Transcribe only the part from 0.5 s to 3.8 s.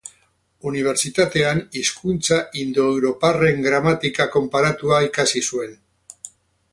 Unibertsitatean hizkuntza indoeuroparren